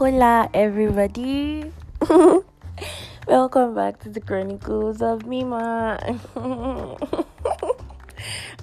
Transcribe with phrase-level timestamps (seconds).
[0.00, 1.70] Hola, everybody.
[3.28, 5.98] Welcome back to the Chronicles of Mima.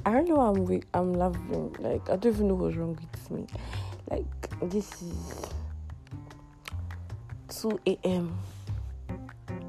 [0.04, 0.39] I don't know.
[0.41, 0.81] I'm.
[0.95, 1.76] I'm laughing.
[1.77, 3.45] Like I don't even know what's wrong with me.
[4.09, 4.26] Like
[4.71, 5.13] this is
[7.62, 8.35] 2 a.m.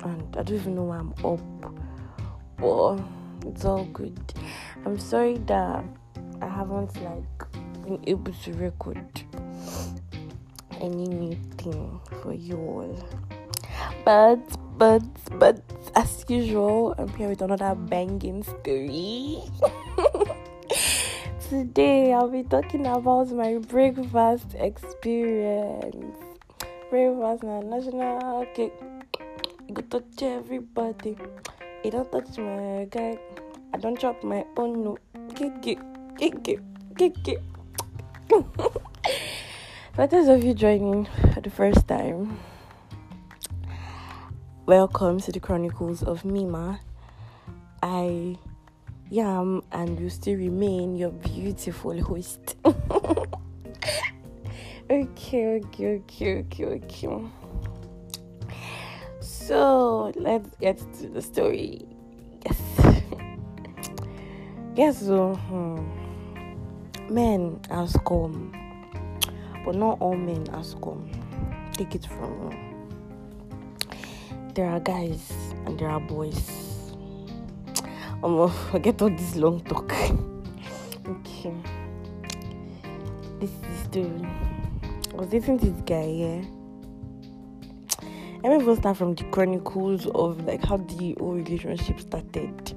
[0.04, 1.74] and I don't even know why I'm up.
[2.56, 2.98] But
[3.46, 4.18] it's all good.
[4.86, 5.84] I'm sorry that
[6.40, 7.52] I haven't like
[7.84, 9.27] been able to record
[10.80, 12.96] any new thing for you all.
[14.04, 14.40] But
[14.78, 15.02] but
[15.38, 15.60] but
[15.94, 19.42] as usual, I'm here with another banging story.
[21.48, 26.16] Today I'll be talking about my breakfast experience.
[26.90, 28.76] Breakfast na national cake.
[29.72, 31.16] Go touch everybody.
[31.84, 33.18] You don't touch my guy.
[33.72, 34.98] I don't chop my own no.
[35.40, 35.78] It, kick
[36.48, 36.60] it,
[36.96, 37.42] kick it.
[39.98, 42.38] For those of you joining for the first time,
[44.64, 46.78] welcome to the Chronicles of Mima.
[47.82, 48.38] I
[49.10, 52.54] am and will still remain your beautiful host.
[52.64, 53.26] okay,
[54.88, 57.08] okay, okay, okay, okay.
[59.18, 61.84] So let's get to the story.
[62.46, 62.60] Yes.
[64.76, 65.82] Yes, so hmm,
[67.12, 68.52] men has come,
[69.68, 71.10] but not all men has come.
[71.74, 72.56] Take it from me.
[74.54, 75.30] There are guys
[75.66, 76.94] and there are boys.
[78.24, 79.92] I'm gonna forget all this long talk.
[81.06, 81.52] okay.
[83.40, 84.08] This is the.
[85.12, 86.44] I was dating this guy, yeah.
[88.42, 92.72] Let me first start from the chronicles of like how the whole relationship started.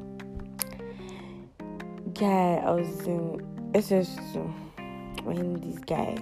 [2.16, 3.40] Guy, I was in
[3.72, 4.54] SS2
[5.24, 6.18] when this guy,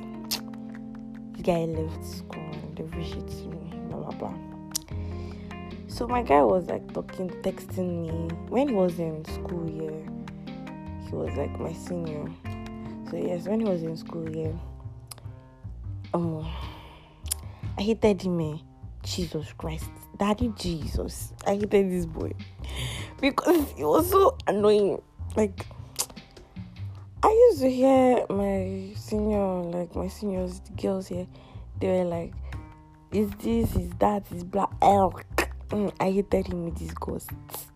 [1.43, 4.33] guy left school and they to me, blah blah blah.
[5.87, 9.69] So my guy was like talking, texting me when he was in school.
[9.69, 12.31] Yeah, he was like my senior.
[13.09, 14.52] So yes, when he was in school, yeah.
[16.14, 16.47] Um,
[17.77, 18.39] I hated him.
[18.39, 18.58] Eh?
[19.03, 22.31] Jesus Christ, Daddy Jesus, I hated this boy
[23.21, 25.02] because he was so annoying.
[25.35, 25.65] Like
[27.21, 31.27] I used to hear my senior, like my seniors, the girls here,
[31.81, 32.33] they were like,
[33.11, 33.75] "Is this?
[33.75, 34.23] Is that?
[34.31, 35.25] Is black?" elk."
[35.69, 37.67] Mm, I hated him with his ghosts.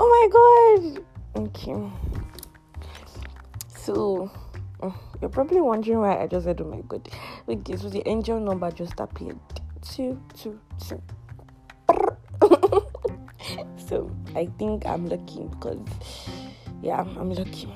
[0.00, 1.04] Oh my god!
[1.36, 1.90] Okay.
[3.76, 4.30] So,
[4.80, 7.08] mm, you're probably wondering why I just said, "Oh my god."
[7.46, 9.38] Okay, so the angel number just appeared.
[9.82, 11.02] Two, two, two.
[13.76, 15.78] so I think I'm lucky because,
[16.82, 17.68] yeah, I'm lucky.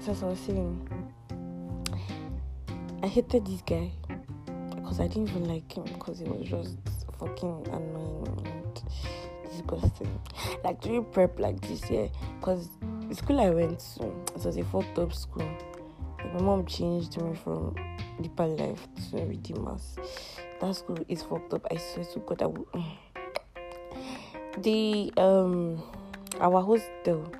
[0.00, 0.88] So as I was saying,
[3.02, 3.90] I hated this guy
[4.74, 6.76] because I didn't even like him because he was just
[7.18, 8.82] fucking annoying and
[9.48, 10.20] disgusting.
[10.62, 12.68] Like doing prep like this year, because
[13.08, 15.48] the school I went to, it was a fucked up school.
[16.18, 17.74] Like my mom changed me from
[18.20, 19.96] deeper life to redeemers.
[20.60, 21.66] That school is fucked up.
[21.70, 22.66] I swear to God, I will.
[24.58, 25.82] The um,
[26.40, 27.30] our hostel,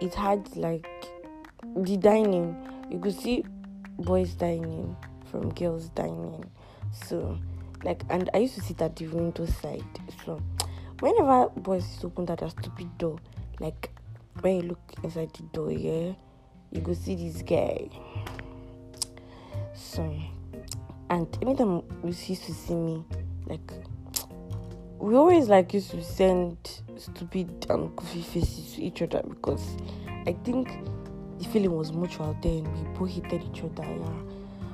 [0.00, 0.86] it had like
[1.76, 2.56] the dining.
[2.90, 3.44] You could see
[3.98, 4.96] boys dining
[5.30, 6.44] from girls dining.
[6.92, 7.38] So,
[7.84, 9.84] like, and I used to sit at the window side.
[10.24, 10.40] So,
[11.00, 13.18] whenever boys open that stupid door,
[13.60, 13.90] like
[14.40, 16.12] when you look inside the door, yeah,
[16.70, 17.88] you go see this guy.
[19.74, 20.02] So,
[21.10, 23.04] and anytime we used to see me,
[23.46, 23.72] like,
[24.98, 26.56] we always like used to send
[26.96, 29.76] stupid and goofy faces to each other because
[30.26, 30.68] I think
[31.38, 32.64] the feeling was mutual then.
[32.64, 34.20] We both hated each other, yeah.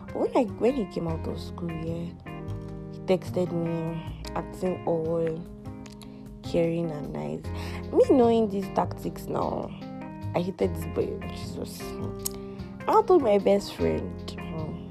[0.07, 2.07] But when I when he came out of school, yeah,
[2.93, 4.03] he texted me
[4.35, 5.41] acting all
[6.43, 7.43] caring and nice.
[7.93, 9.71] Me knowing these tactics now,
[10.35, 11.13] I hated this boy.
[11.29, 11.83] Jesus.
[12.89, 14.31] I told my best friend.
[14.39, 14.89] hmm,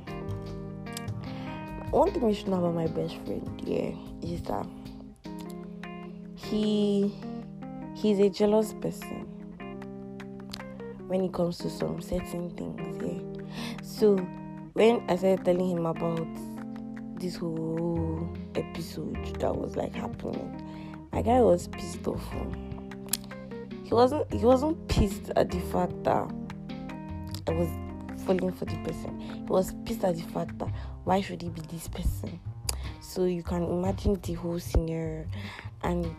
[1.89, 3.91] One thing you should know about my best friend, yeah,
[4.21, 4.65] is that
[6.53, 7.11] he
[7.95, 9.25] he's a jealous person
[11.07, 13.43] when it comes to some certain things, yeah.
[13.81, 14.17] So
[14.73, 16.27] when I started telling him about
[17.19, 20.61] this whole episode that was like happening,
[21.11, 22.23] my guy was pissed off.
[22.35, 22.53] oh.
[23.83, 26.31] He wasn't he wasn't pissed at the fact that
[27.47, 27.69] I was
[28.25, 29.19] falling for the person.
[29.19, 30.69] He was pissed at the fact that
[31.03, 32.39] why should he be this person?
[33.01, 35.25] So you can imagine the whole scenario.
[35.83, 36.15] And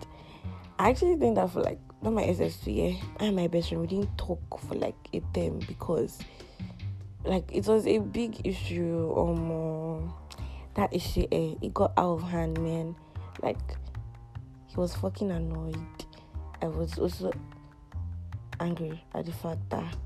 [0.79, 3.81] I actually think that for like not my SS2 yeah, I and my best friend
[3.81, 6.19] we didn't talk for like a term because
[7.25, 9.13] like it was a big issue.
[9.17, 10.13] Um,
[10.75, 12.97] that issue, eh, it got out of hand, man.
[13.43, 13.59] Like
[14.67, 15.77] he was fucking annoyed.
[16.61, 17.33] I was also
[18.61, 19.97] angry at the fact that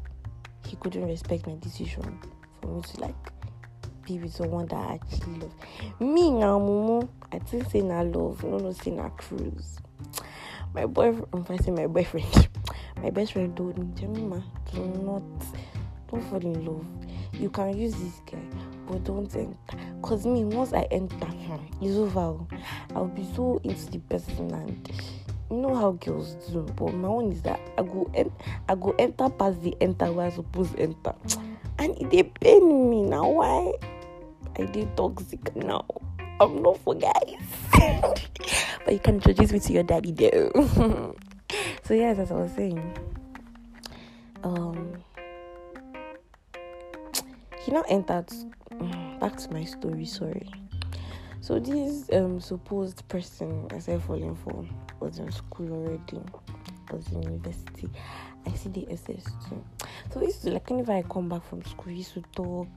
[0.67, 2.19] he couldn't respect my decision
[2.61, 3.14] for me to like
[4.06, 5.55] be with someone that I actually love.
[6.00, 9.79] Me now, Momo, I think say na love, no no say na cruise.
[10.75, 12.49] My boyfriend, I'm fighting my boyfriend.
[13.03, 14.43] My best friend told me, Jemima,
[14.73, 15.23] do not,
[16.11, 16.87] don't fall in love.
[17.32, 18.38] You can use this guy,
[18.88, 19.56] but don't enter.
[20.03, 21.29] Cause me, once I enter,
[21.81, 22.20] it's over.
[22.20, 22.49] Oh.
[22.94, 24.93] I'll be so into the person and
[25.50, 26.62] you know how girls do.
[26.76, 28.32] But my one is that I go en-
[28.69, 31.14] I go enter past the enter where I supposed to enter,
[31.79, 33.31] and it dey pain me now.
[33.31, 33.73] Why?
[34.59, 35.87] I did toxic now.
[36.40, 37.35] I'm not for guys.
[38.85, 41.14] but you can introduce me to your daddy though.
[41.85, 42.96] so yes, as I was saying,
[44.44, 44.94] um,
[47.61, 48.29] he now entered.
[48.73, 50.05] mm, Back to my story.
[50.05, 50.49] Sorry.
[51.40, 54.64] So this um supposed person I started falling for
[55.00, 56.20] was in school already.
[56.93, 57.88] Was in university.
[58.46, 59.62] I see the SS2.
[60.12, 62.69] So we used to like whenever I come back from school, we used to talk.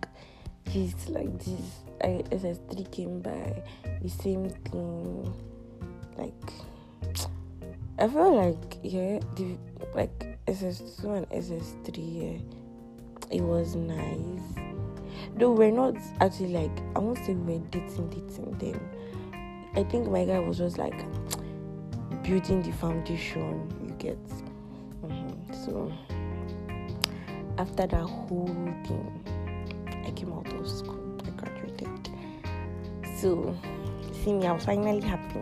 [0.69, 3.61] Just like this, I SS3 came by,
[4.01, 5.33] the same thing.
[6.17, 6.33] Like
[7.99, 9.57] I feel like yeah, the
[9.93, 14.41] like SS2 and SS3, yeah, it was nice.
[15.35, 18.79] Though we're not actually like I won't say we were dating, dating then.
[19.75, 20.97] I think my guy was just like
[22.23, 23.71] building the foundation.
[23.85, 24.17] You get.
[25.03, 25.65] Mhm.
[25.65, 25.91] So
[27.57, 28.47] after that whole
[28.85, 29.20] thing,
[30.11, 31.17] I came out of school.
[31.25, 32.09] I graduated.
[33.17, 33.57] So
[34.23, 35.39] see me, I was finally happy.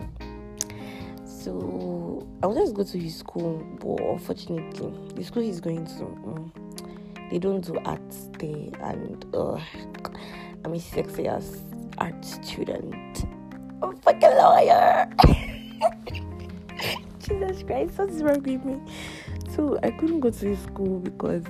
[1.25, 6.03] So I wanted to go to his school, but unfortunately, the school he's going to,
[6.03, 6.51] mm,
[7.31, 9.59] they don't do arts there, and uh,
[10.63, 11.63] I'm a sexy as
[11.97, 13.25] art student.
[13.81, 15.09] I'm a fucking lawyer.
[17.19, 18.79] Jesus Christ, what's wrong with me?
[19.55, 21.43] So I couldn't go to his school because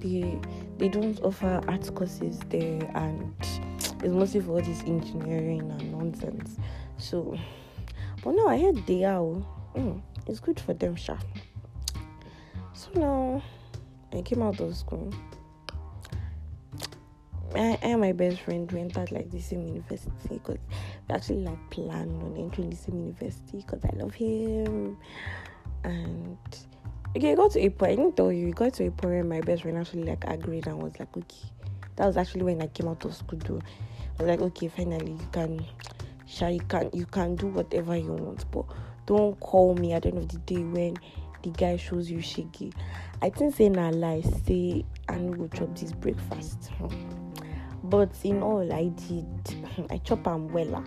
[0.00, 0.38] they
[0.78, 6.58] they don't offer art courses there, and it's mostly for all this engineering and nonsense.
[6.98, 7.36] So,
[8.22, 9.42] but now I heard they are.
[9.74, 11.16] Mm, it's good for them, sha.
[12.74, 13.42] So now
[14.12, 15.12] I came out of school.
[17.54, 20.58] I, I and my best friend we entered like the same university because
[21.08, 24.98] we actually like planned on entering the same university because I love him.
[25.84, 26.38] And
[27.16, 27.92] okay, it got to a point.
[27.92, 28.48] I didn't tell you.
[28.48, 31.16] It got to a point where my best friend actually like agreed and was like,
[31.16, 31.48] okay.
[31.96, 33.38] That was actually when I came out of school.
[33.38, 33.60] Though
[34.18, 35.64] I was like, okay, finally you can,
[36.26, 38.66] Sha, you can you can do whatever you want, but
[39.06, 40.96] don't call me at the end of the day when
[41.42, 42.72] the guy shows you shaky.
[43.22, 46.70] I think say na lie, say I go chop this breakfast.
[46.78, 46.88] Hmm.
[47.84, 50.84] But in all I did, I chop am wella.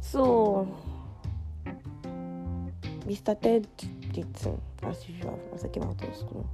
[0.00, 0.68] so
[3.06, 3.66] we started
[4.14, 6.48] dating as usual once I came out of school.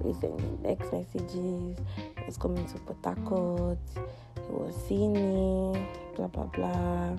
[0.00, 5.86] We sent me text messages, he was coming to Port Harcourt, he was seeing me,
[6.16, 7.16] blah blah blah.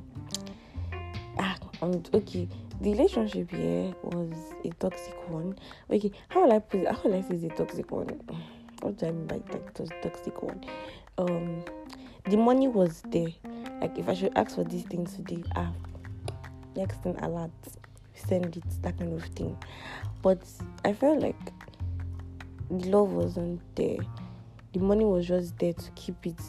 [1.39, 2.47] Ah, and okay,
[2.81, 4.33] the relationship here was
[4.63, 5.57] a toxic one.
[5.89, 6.87] Okay, how will I put it?
[6.91, 8.21] How will I say it's a toxic one?
[8.81, 9.39] What do I mean by
[9.73, 10.63] toxic one?
[11.17, 11.63] Um,
[12.25, 13.29] the money was there.
[13.81, 15.71] Like if I should ask for these things today, ah,
[16.75, 17.51] next thing alert,
[18.15, 19.57] send it, that kind of thing.
[20.21, 20.41] But
[20.85, 21.39] I felt like
[22.69, 23.97] the love wasn't there.
[24.73, 26.39] The money was just there to keep it,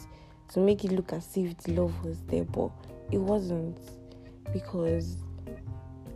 [0.53, 2.71] to make it look as if the love was there, but
[3.11, 3.77] it wasn't
[4.53, 5.17] because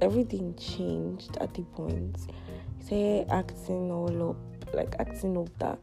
[0.02, 2.18] everything changed at the point.
[2.80, 5.80] Say acting all up, like acting up that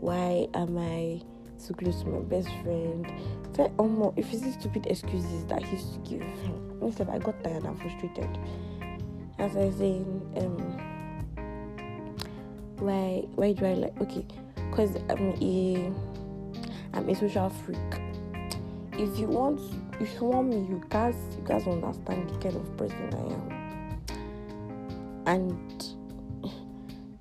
[0.00, 1.20] why am I
[1.58, 3.06] so close to my best friend?
[3.54, 6.26] Say oh more if it's stupid excuses that he used to give.
[6.80, 8.38] Instead I got tired and frustrated.
[9.40, 10.80] As I saying, um
[12.78, 14.26] why why do I like okay?
[14.70, 15.92] Because I'm a
[16.92, 17.78] I'm a social freak.
[18.92, 19.58] If you want
[19.98, 23.60] if you want me, you guys you guys understand the kind of person I am.
[25.26, 25.84] And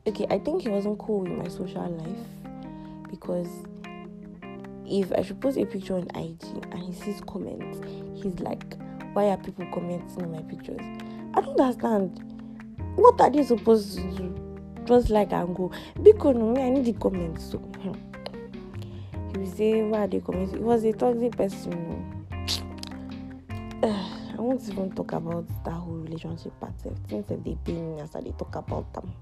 [0.06, 3.48] okay, I think he wasn't cool with my social life because
[4.86, 7.80] if I should post a picture on IG and he sees comments,
[8.22, 8.76] he's like,
[9.14, 10.82] Why are people commenting on my pictures?
[11.40, 12.22] I don't understand.
[12.98, 14.36] What are they supposed to do?
[14.84, 15.72] Just like and go.
[16.04, 17.52] Because me, I need the comments.
[17.52, 17.94] So hmm.
[19.32, 20.58] he will say, Why are they commenting?
[20.58, 22.26] He was a toxic person.
[23.84, 26.74] I won't even talk about that whole relationship part.
[27.08, 29.14] Things that they pay me as I talk about them.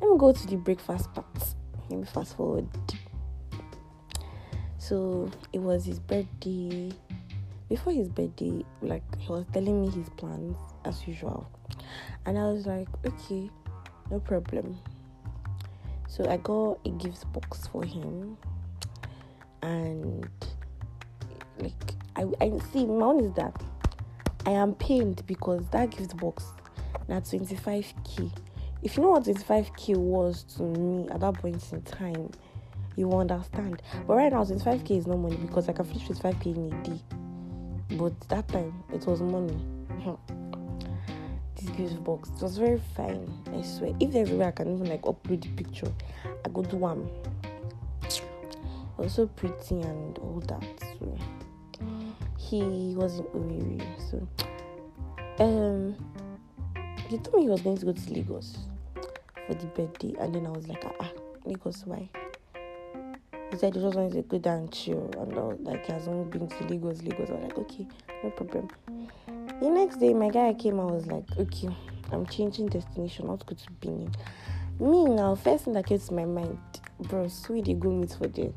[0.00, 1.26] Let me go to the breakfast part.
[1.90, 2.66] let me fast forward.
[4.78, 6.92] So it was his birthday.
[7.68, 11.50] Before his birthday, like he was telling me his plans as usual,
[12.24, 13.50] and I was like, okay,
[14.10, 14.78] no problem.
[16.08, 18.38] So I got a gift box for him,
[19.62, 20.28] and
[21.58, 23.54] like I, I see my own is that
[24.46, 26.44] I am pained because that gift box
[27.08, 28.30] now 25k.
[28.82, 32.30] If you know what 25k was to me at that point in time,
[32.96, 33.82] you will understand.
[34.06, 37.17] But right now 25k is no money because I can finish 25k in a day.
[37.92, 39.56] But that time it was money.
[41.56, 43.32] this gift box it was very fine.
[43.52, 43.94] I swear.
[43.98, 45.92] If there's a way I can even like upload the picture,
[46.44, 47.08] I go do one.
[48.98, 50.64] Also pretty and all that.
[50.80, 51.18] So
[52.36, 53.82] he was in Owerri.
[54.10, 54.28] So
[55.42, 55.96] um
[57.08, 58.58] he told me he was going to go to Lagos
[59.46, 61.10] for the birthday and then I was like ah
[61.44, 62.08] Lagos why?
[63.50, 66.48] He said he just wanted to go down chill and all like he hasn't been
[66.48, 67.30] to Lagos, Lagos.
[67.30, 67.86] I was like, okay,
[68.22, 68.68] no problem.
[69.60, 71.68] The next day my guy came, I was like, okay,
[72.12, 74.14] I'm changing destination, not go to Benin.
[74.78, 76.58] Me now, first thing that came to my mind,
[77.00, 78.52] bro, we go meet for there.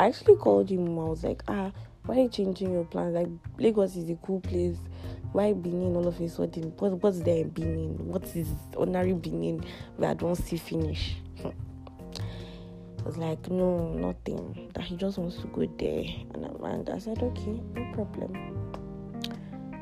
[0.00, 1.70] I actually called him, I was like, ah,
[2.04, 3.14] why are you changing your plans?
[3.14, 4.76] Like Lagos is a cool place.
[5.32, 6.72] Why Benin all of a sudden?
[6.78, 8.08] What, what's there in Benin?
[8.08, 9.64] What is ordinary Benin
[9.96, 11.14] where I don't see finish?
[13.04, 14.70] Was like, no, nothing.
[14.74, 16.04] That he just wants to go there.
[16.34, 18.62] And, and I said, okay, no problem.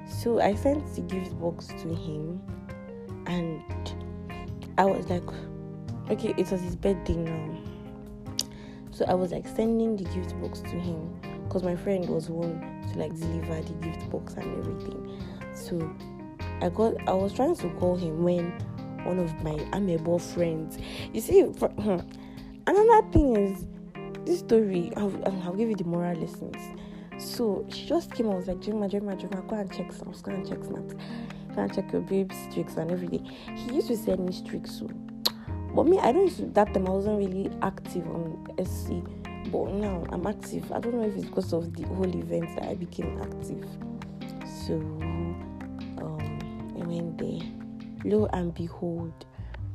[0.08, 2.42] So I sent the gift box to him
[3.26, 3.62] and
[4.76, 5.22] I was like,
[6.10, 7.58] okay, it was his birthday now.
[8.90, 12.60] So I was like sending the gift box to him because my friend was one
[12.92, 15.22] to like deliver the gift box and everything.
[15.54, 15.90] So
[16.60, 18.50] I got I was trying to call him when
[19.04, 20.78] one of my amable friends.
[21.12, 21.42] You see,
[22.76, 23.66] another thing is
[24.24, 24.92] this story.
[24.96, 25.12] I'll,
[25.44, 26.56] I'll give you the moral lessons.
[27.18, 28.30] So she just came.
[28.30, 30.94] I was like, Gemma, Gemma, Gemma, go and check snaps, go and check snaps,
[31.54, 33.24] go and check your babe's streaks and everything.
[33.56, 34.88] He used to send me streaks, so
[35.74, 36.54] but me, I don't.
[36.54, 39.02] That time I wasn't really active on SC
[39.46, 40.70] but now I'm active.
[40.70, 43.64] I don't know if it's because of the whole event that I became active.
[44.66, 45.38] So um,
[46.78, 47.40] I went there.
[48.04, 49.12] Lo and behold,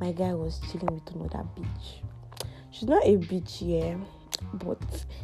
[0.00, 2.02] my guy was chilling with another bitch.
[2.78, 3.96] She's not a bitch yeah,
[4.52, 4.78] but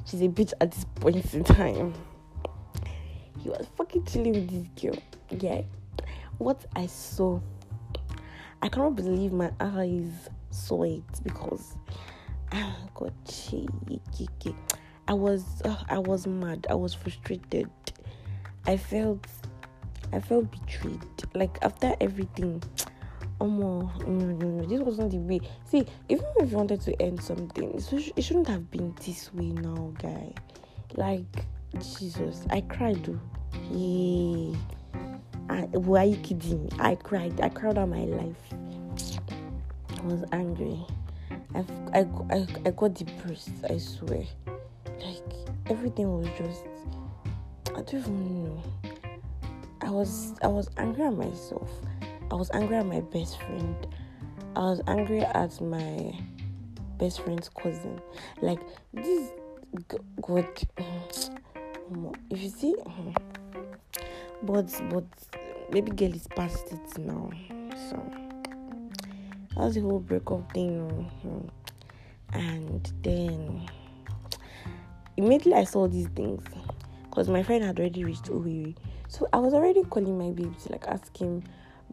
[0.07, 1.93] she's a bitch at this point in time.
[3.43, 5.03] He was fucking chilling with this girl.
[5.39, 5.61] Yeah.
[6.39, 7.41] What I saw,
[8.63, 11.77] I cannot believe my eyes saw it because
[12.55, 13.69] oh god she,
[15.09, 17.71] i was uh, i was mad i was frustrated
[18.67, 19.27] i felt
[20.13, 21.01] i felt betrayed
[21.35, 22.63] like after everything
[23.43, 25.41] oh this wasn't the way.
[25.65, 27.75] See, even if you wanted to end something,
[28.17, 30.33] it shouldn't have been this way now, guy.
[30.95, 31.45] Like,
[31.99, 33.05] Jesus, I cried.
[33.05, 33.21] Though.
[33.71, 34.57] Yeah.
[35.49, 36.71] I, were you kidding?
[36.79, 37.41] I cried.
[37.41, 38.37] I cried out my life.
[39.99, 40.79] I was angry.
[41.55, 44.25] I, I, I, I got depressed, I swear.
[45.01, 45.33] Like,
[45.69, 46.63] everything was just.
[47.71, 48.63] I don't even know.
[49.81, 51.71] I was I was angry at myself.
[52.33, 53.87] I was angry at my best friend.
[54.57, 56.19] I was angry at my
[56.97, 58.01] best friend's cousin.
[58.41, 58.59] Like
[58.95, 59.33] this
[60.23, 60.49] God
[62.31, 63.11] if you see hmm,
[64.45, 65.05] but but
[65.73, 67.31] maybe girl is past it now.
[67.91, 68.03] So
[69.55, 70.81] that's the whole breakup thing.
[70.81, 71.49] Oh, hmm.
[72.33, 73.69] And then
[75.19, 76.43] immediately I saw these things
[77.11, 78.75] because my friend had already reached Owerri.
[79.09, 81.43] So I was already calling my baby to like ask him,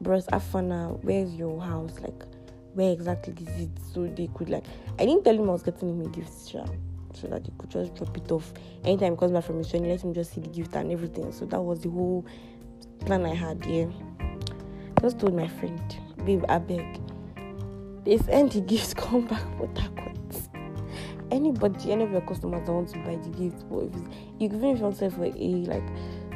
[0.02, 2.00] Bros Afana, where's your house?
[2.00, 2.24] Like,
[2.74, 3.70] where exactly is it?
[3.94, 4.64] So they could like
[4.98, 7.96] I didn't tell him I was getting him a gift so that he could just
[7.96, 8.54] drop it off
[8.86, 11.32] anytime comes back from his training, let him just see the gift and everything.
[11.32, 12.26] So that was the whole
[13.06, 13.88] plan I had, yeah.
[15.02, 15.82] Just told my friend,
[16.26, 17.00] babe, I beg
[18.10, 19.92] they send the gift, come back for that
[21.32, 23.94] Anybody, any of your customers that want to buy the gift, but if
[24.40, 25.84] even if you want to sell for a like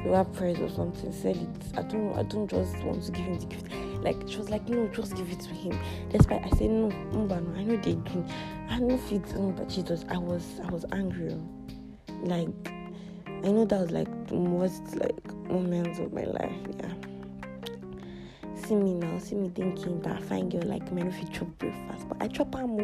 [0.05, 1.77] lower price or something, sell it.
[1.77, 3.71] I don't I don't just want to give him the gift.
[4.01, 5.79] Like she was like, no, just give it to him.
[6.11, 8.25] That's why I said no, no, no, I know they do.
[8.69, 9.23] I know fit,
[9.55, 11.35] but Jesus, I was I was angry.
[12.23, 12.71] Like
[13.27, 16.93] I know that was like the most like moments of my life, yeah
[18.65, 22.07] see me now, see me thinking that fine girl like me if you chop breakfast,
[22.07, 22.79] but I chop am.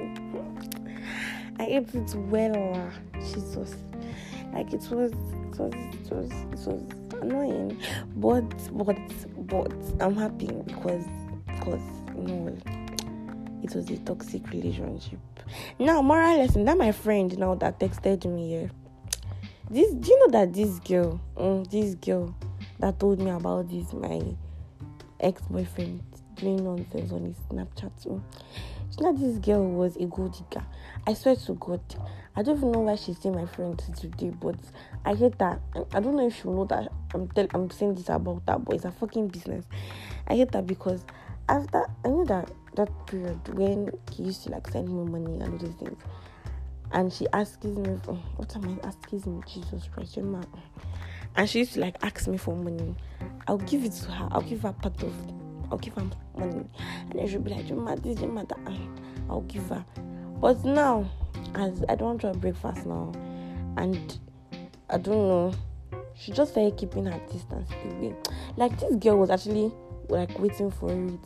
[1.60, 3.76] I ate it well, ah, Jesus.
[4.54, 7.82] Like it was, it was, it was, it was annoying,
[8.16, 8.44] but
[8.76, 8.98] but
[9.48, 11.06] but I'm happy because
[11.46, 11.82] because
[12.16, 12.58] you know
[13.64, 15.20] it was a toxic relationship.
[15.78, 18.72] Now, moral lesson that my friend now that texted me here.
[19.70, 22.36] This do you know that this girl, mm, this girl
[22.80, 24.22] that told me about this, my
[25.20, 26.02] ex-boyfriend
[26.36, 27.92] doing nonsense on his Snapchat.
[27.98, 28.24] So,
[29.00, 30.66] you know this girl was a gold digger.
[31.08, 31.82] I swear to God,
[32.36, 34.56] I don't even know why she's still my friend today, but
[35.06, 35.62] I hate that.
[35.94, 38.76] I don't know if you know that I'm tell I'm saying this about that, but
[38.76, 39.66] it's a fucking business.
[40.28, 41.06] I hate that because
[41.48, 45.44] after I know that that period when he used to like send me money and
[45.44, 46.02] all these things,
[46.92, 47.82] and she asks me,
[48.36, 49.42] what am I asking me?
[49.48, 50.46] Jesus Christ, man.
[51.36, 52.96] And she used to like ask me for money.
[53.48, 54.28] I'll give it to her.
[54.32, 55.39] I'll give her part of it.
[55.72, 56.66] I'll give her money.
[57.10, 58.58] And then she'll be like, Juma, this, Juma, that.
[59.30, 59.86] I'll give her.
[60.40, 61.10] But now,
[61.56, 63.12] as I don't want to breakfast now,
[63.78, 64.18] and
[64.90, 65.54] I don't know,
[66.16, 68.16] she just started keeping her distance away.
[68.58, 69.72] Like this girl was actually
[70.10, 71.20] like waiting for it.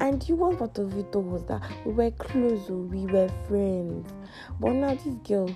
[0.00, 4.12] And you worst part of it was that we were close, oh, we were friends.
[4.58, 5.54] But now this girl,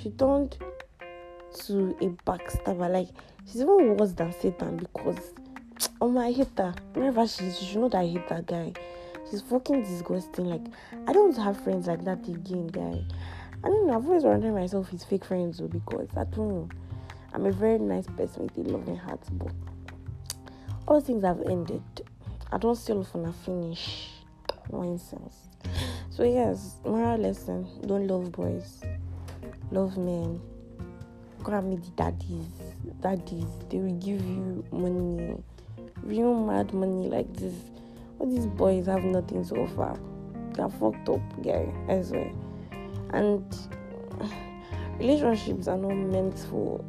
[0.00, 0.56] she turned
[1.66, 2.90] to a backstabber.
[2.90, 3.08] Like
[3.44, 5.32] she's even worse than Satan because
[6.00, 6.74] oh my I hate her.
[6.92, 8.72] Whenever she she should know that I hate that guy.
[9.30, 10.46] She's fucking disgusting.
[10.46, 10.66] Like
[11.06, 13.04] I don't have friends like that again, guy.
[13.64, 13.96] I don't know.
[13.96, 16.68] I've always wondered myself his fake friends though because I don't know.
[17.32, 19.52] I'm a very nice person with a loving heart, but
[20.86, 21.82] all things have ended.
[22.52, 24.10] I don't still for a finish.
[24.70, 25.48] Nonsense.
[26.10, 28.82] So yes, moral lesson: don't love boys,
[29.70, 30.40] love men.
[31.42, 32.48] Grab me the daddies.
[33.00, 35.36] Daddies, they will give you money,
[36.06, 37.54] real mad money like this.
[38.18, 39.98] All these boys have nothing so far.
[40.52, 41.72] They're fucked up, guy.
[41.88, 42.32] I swear.
[43.10, 43.44] And
[44.98, 46.84] relationships are not meant for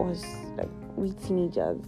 [0.00, 0.24] us,
[0.56, 1.80] like we teenagers.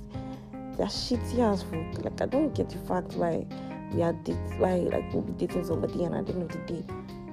[0.76, 2.04] They're shitty as fuck.
[2.04, 3.46] Like I don't get the fact why
[3.92, 6.58] we are date why like we'll be dating somebody and at the end of the
[6.72, 6.84] day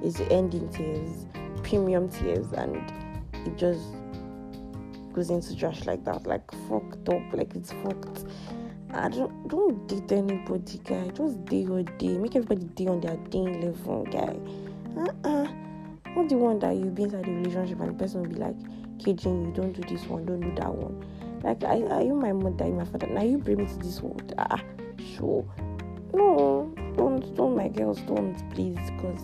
[0.01, 1.25] it's ending tears,
[1.63, 2.75] premium tears, and
[3.45, 3.81] it just
[5.13, 8.25] goes into trash like that, like fucked up, like it's fucked.
[8.91, 11.09] I don't don't date anybody, guy.
[11.09, 12.17] Just day your day.
[12.17, 14.35] Make everybody day on their day level, guy.
[14.97, 15.47] Uh-uh.
[16.15, 18.55] Not the one that you be inside the relationship and the person will be like
[18.99, 21.05] caging you, don't do this one, don't do that one.
[21.43, 23.07] Like are, are you my mother, you my father?
[23.07, 24.33] Now you bring me to this world.
[24.37, 24.61] Ah,
[25.15, 25.45] sure.
[26.13, 29.21] No, don't don't my girls, don't please, because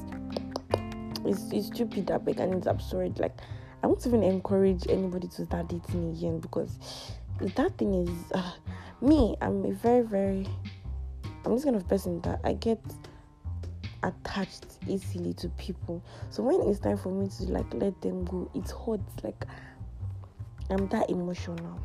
[1.25, 3.19] it's it's stupid that big and it's absurd.
[3.19, 3.38] Like
[3.84, 6.78] I won't even encourage anybody to start dating again because
[7.39, 8.51] that thing is uh,
[9.01, 9.36] me.
[9.41, 10.47] I'm a very, very.
[11.45, 12.79] I'm this kind of person that I get
[14.03, 16.03] attached easily to people.
[16.29, 18.99] So when it's time for me to like let them go, it's hot.
[19.23, 19.45] Like
[20.69, 21.79] I'm that emotional.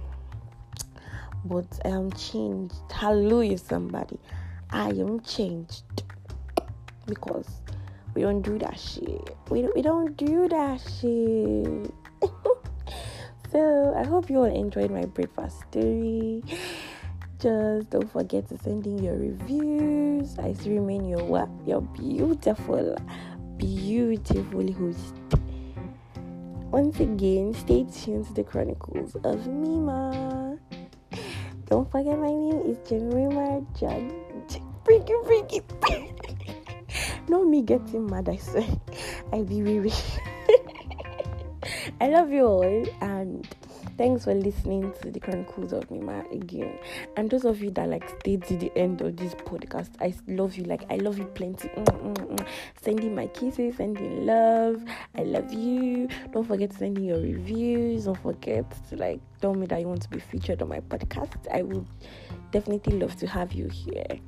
[1.45, 2.75] But I am changed.
[2.93, 4.19] Hallelujah, somebody.
[4.71, 6.05] I am changed
[7.07, 7.49] because
[8.15, 9.37] we don't do that shit.
[9.49, 11.93] We don't, we don't do that shit.
[13.53, 16.43] so I hope you all enjoyed my breakfast story.
[17.41, 20.39] Just don't forget to send in your reviews.
[20.39, 21.49] I still remain your what?
[21.65, 22.99] Your beautiful,
[23.57, 25.15] beautiful host.
[26.71, 30.59] Once again, stay tuned to the Chronicles of Mima.
[31.65, 34.61] Don't forget my name is Jemima Judge.
[34.85, 35.63] Freaky, freaky.
[37.29, 38.69] Not me getting mad, I say.
[39.33, 39.93] I be weary.
[42.03, 43.49] I love you all and
[44.01, 46.79] thanks for listening to the Chronicles of Mima again.
[47.19, 50.57] And those of you that like stayed to the end of this podcast, I love
[50.57, 50.65] you.
[50.65, 51.69] Like I love you plenty.
[51.69, 52.47] Mm, mm, mm.
[52.81, 54.83] Sending my kisses, sending love.
[55.19, 56.09] I love you.
[56.33, 58.07] Don't forget to send in your reviews.
[58.07, 61.47] Don't forget to like tell me that you want to be featured on my podcast.
[61.53, 61.87] I would
[62.53, 64.19] definitely love to have you here.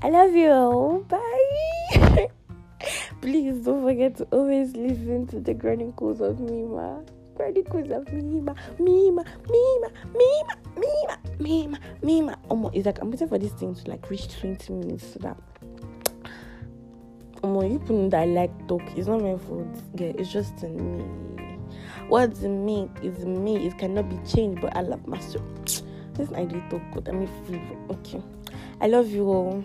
[0.00, 0.98] I love you all.
[1.00, 2.28] Bye.
[3.20, 7.02] Please don't forget to always listen to the Chronicles of Mima.
[7.36, 12.38] Chronicles of Mima, Mima, Mima, Mima, Mima, Mima, Mima.
[12.50, 15.36] Oh, it's like I'm waiting for this thing to like reach 20 minutes so that.
[17.44, 18.82] You people that I like talk.
[18.96, 19.66] It's not meant for
[19.96, 20.98] yeah, it's just in
[21.36, 21.58] me.
[22.08, 23.66] What's me is me.
[23.66, 25.44] It cannot be changed, but I love myself.
[26.14, 27.08] This idea talk good.
[27.08, 27.28] I mean.
[27.90, 28.22] Okay.
[28.80, 29.64] I love you all.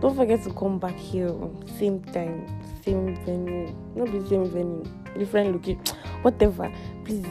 [0.00, 1.34] Don't forget to come back here
[1.78, 2.46] same time,
[2.82, 3.74] same venue.
[3.94, 4.84] Not the same venue,
[5.18, 5.76] different looking,
[6.22, 6.72] whatever.
[7.04, 7.26] Please,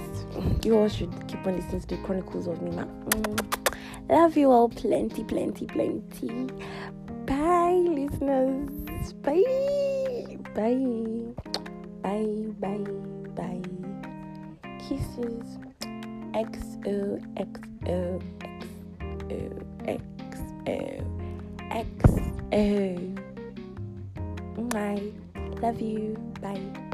[0.64, 2.86] you all should keep on listening to the Chronicles of Mima.
[2.86, 3.60] Mm.
[4.10, 6.48] Love you all plenty, plenty, plenty.
[7.26, 9.14] Bye, listeners.
[9.22, 10.38] Bye.
[10.56, 11.34] Bye.
[12.02, 12.26] Bye.
[12.60, 12.78] Bye.
[13.36, 13.62] Bye.
[14.80, 15.60] Kisses.
[16.34, 18.22] XO, XO,
[19.30, 19.50] XO,
[19.86, 21.04] XO,
[21.72, 23.20] XO.
[24.58, 25.62] Mwah.
[25.62, 26.18] Love you.
[26.42, 26.90] Bye.